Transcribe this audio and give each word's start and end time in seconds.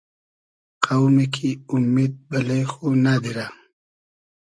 قۆمی 0.83 1.25
کی 1.33 1.49
اومید 1.69 2.13
بئلې 2.29 2.61
خو 2.71 2.87
نئدیرۂ 3.03 3.47